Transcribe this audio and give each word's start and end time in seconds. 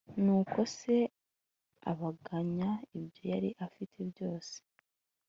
nuko 0.23 0.59
se 0.77 0.95
abagabanya 1.91 2.69
ibyo 2.99 3.23
yari 3.33 3.49
afite 3.65 3.97
byose 4.11 4.55